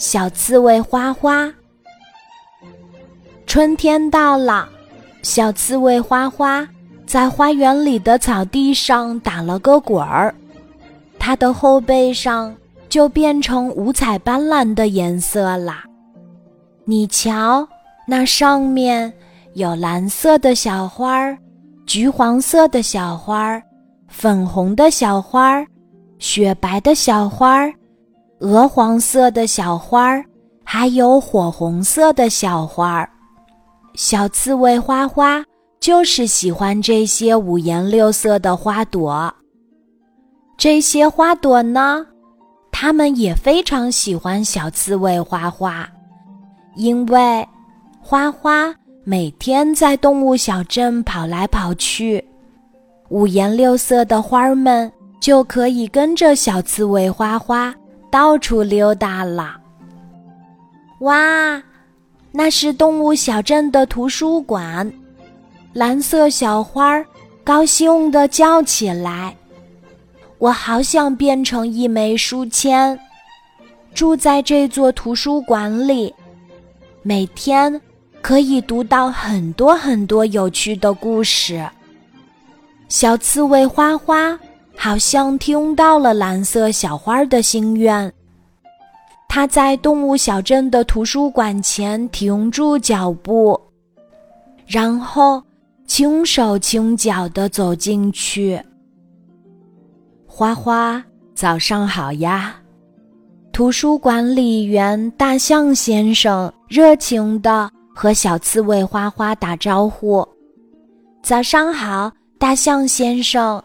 [0.00, 1.52] 小刺猬花花。
[3.46, 4.66] 春天到了，
[5.22, 6.66] 小刺猬花花
[7.04, 10.34] 在花园里的草地上打了个滚儿，
[11.18, 12.56] 它的后背上
[12.88, 15.84] 就变成五彩斑斓的颜色啦。
[16.86, 17.68] 你瞧，
[18.06, 19.12] 那上面
[19.52, 21.36] 有蓝色的小花儿，
[21.84, 23.62] 橘黄色的小花儿，
[24.08, 25.66] 粉红的小花儿，
[26.18, 27.70] 雪白的小花儿。
[28.40, 30.24] 鹅黄色的小花儿，
[30.64, 33.10] 还有火红色的小花儿，
[33.94, 35.44] 小刺猬花花
[35.78, 39.32] 就是喜欢这些五颜六色的花朵。
[40.56, 42.06] 这些花朵呢，
[42.72, 45.86] 它们也非常喜欢小刺猬花花，
[46.76, 47.46] 因为
[48.00, 52.24] 花花每天在动物小镇跑来跑去，
[53.10, 57.74] 五颜六色的花儿们就可以跟着小刺猬花花。
[58.10, 59.56] 到处溜达了。
[61.00, 61.62] 哇，
[62.32, 64.92] 那是动物小镇的图书馆。
[65.72, 67.02] 蓝色小花
[67.44, 69.34] 高兴地叫起来
[70.38, 72.98] ：“我好想变成一枚书签，
[73.94, 76.12] 住在这座图书馆里，
[77.02, 77.80] 每天
[78.20, 81.64] 可以读到很多很多有趣的故事。”
[82.88, 84.38] 小刺猬花花。
[84.82, 88.10] 好像听到了蓝色小花的心愿，
[89.28, 93.60] 他在动物小镇的图书馆前停住脚步，
[94.66, 95.42] 然后
[95.86, 98.58] 轻手轻脚地走进去。
[100.26, 102.56] 花花，早上好呀！
[103.52, 110.26] 图书管理员大象先生热情地和小刺猬花花打招呼
[111.22, 113.62] ：“早上好，大象先生。”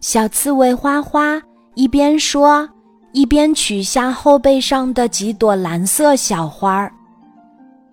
[0.00, 1.40] 小刺猬花花
[1.74, 2.68] 一边说，
[3.12, 6.92] 一边取下后背上的几朵蓝色小花儿。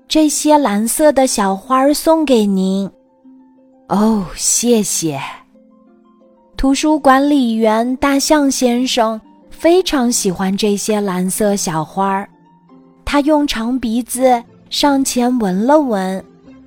[0.08, 2.90] 这些蓝色的小花儿送给您。
[3.88, 5.20] 哦，谢谢。
[6.56, 9.20] 图书管理员大象先生
[9.50, 12.30] 非常喜欢这些蓝色小花儿，
[13.04, 16.24] 他用长鼻子上前闻了闻，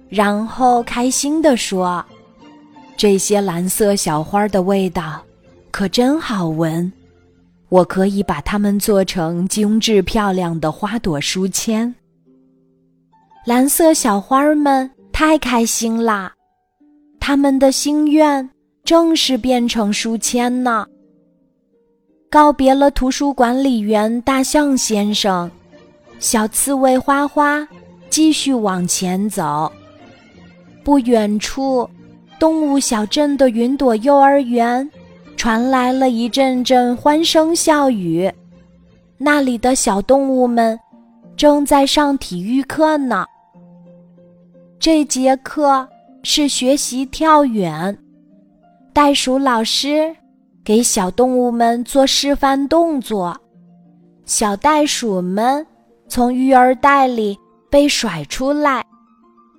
[0.08, 2.04] 然后开心地说
[2.96, 5.22] ：“这些蓝色小花的味道。”
[5.76, 6.90] 可真好闻，
[7.68, 11.94] 我可以把它们做成精致漂亮的花朵书签。
[13.44, 16.32] 蓝色小花儿们太开心啦，
[17.20, 18.48] 他们的心愿
[18.84, 20.86] 正是变成书签呢。
[22.30, 25.50] 告别了图书管理员大象先生，
[26.18, 27.68] 小刺猬花花
[28.08, 29.70] 继续往前走。
[30.82, 31.86] 不远处，
[32.40, 34.90] 动物小镇的云朵幼儿园。
[35.36, 38.28] 传来了一阵阵欢声笑语，
[39.18, 40.78] 那里的小动物们
[41.36, 43.24] 正在上体育课呢。
[44.80, 45.86] 这节课
[46.22, 47.96] 是学习跳远，
[48.92, 50.14] 袋鼠老师
[50.64, 53.36] 给小动物们做示范动作，
[54.24, 55.64] 小袋鼠们
[56.08, 57.38] 从育儿袋里
[57.70, 58.84] 被甩出来，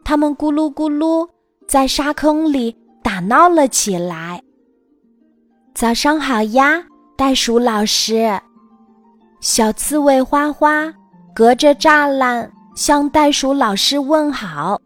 [0.03, 1.27] 它们咕噜咕噜
[1.67, 4.41] 在沙坑里打闹了起来。
[5.79, 6.83] 早上好呀，
[7.15, 8.35] 袋鼠老师。
[9.41, 10.91] 小刺猬花花
[11.35, 14.81] 隔着栅栏向袋鼠老师问好。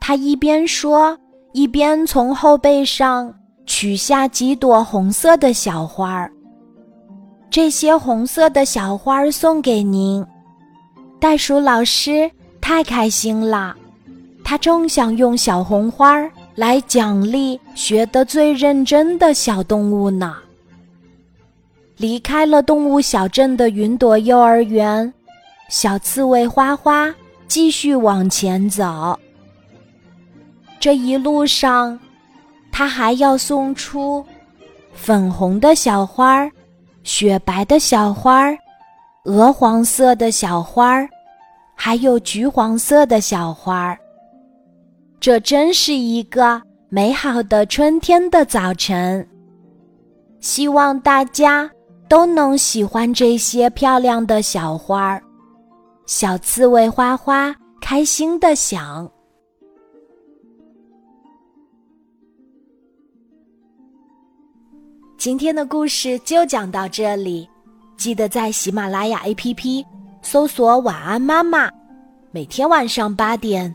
[0.00, 1.18] 他一边说，
[1.52, 3.34] 一边从后背上
[3.66, 6.30] 取下几朵红色的小花儿。
[7.50, 10.24] 这些红色的小花儿送给您，
[11.18, 13.74] 袋鼠老师太开心了。
[14.44, 16.30] 他正想用小红花儿。
[16.54, 20.36] 来奖励学得最认真的小动物呢。
[21.96, 25.12] 离开了动物小镇的云朵幼儿园，
[25.68, 27.14] 小刺猬花花
[27.46, 29.18] 继续往前走。
[30.80, 31.98] 这一路上，
[32.70, 34.24] 它还要送出
[34.92, 36.50] 粉红的小花儿、
[37.04, 38.58] 雪白的小花儿、
[39.24, 41.08] 鹅黄色的小花儿，
[41.74, 43.98] 还有橘黄色的小花儿。
[45.24, 46.60] 这真是一个
[46.90, 49.26] 美好的春天的早晨。
[50.38, 51.70] 希望大家
[52.10, 55.22] 都能喜欢这些漂亮的小花儿。
[56.04, 59.10] 小刺猬花花开心的想：
[65.16, 67.48] 今天的故事就讲到这里，
[67.96, 69.82] 记得在喜马拉雅 APP
[70.20, 71.70] 搜索“晚安妈妈”，
[72.30, 73.74] 每天晚上八点。